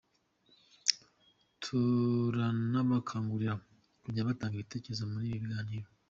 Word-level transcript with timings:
Turanabakangurira 1.61 3.53
kujya 4.03 4.27
batanga 4.27 4.55
ibitekerezo 4.57 5.03
muri 5.11 5.25
ibyo 5.27 5.39
biganiro. 5.43 5.87